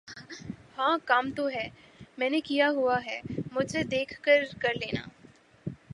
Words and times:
ہاں 0.77 0.97
کام 1.05 1.31
تو 1.31 1.47
ہے۔۔۔ 1.49 1.67
میں 2.17 2.29
نے 2.29 2.41
کیا 2.41 2.69
ہوا 2.69 2.99
ہے 3.05 3.21
مجھ 3.51 3.71
سے 3.71 3.83
دیکھ 3.83 4.21
کے 4.21 4.39
کر 4.59 4.73
لینا۔ 4.73 5.07